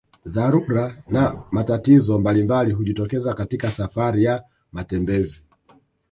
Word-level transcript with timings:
Dharura 0.25 0.95
na 1.09 1.43
matatizo 1.51 2.19
mbalimbali 2.19 2.73
hujitokeza 2.73 3.33
katika 3.33 3.71
safari 3.71 4.23
ya 4.23 4.43
matembezi 4.71 5.43